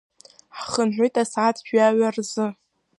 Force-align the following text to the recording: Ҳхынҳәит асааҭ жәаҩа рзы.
Ҳхынҳәит 0.57 1.15
асааҭ 1.23 1.57
жәаҩа 1.67 2.09
рзы. 2.15 2.47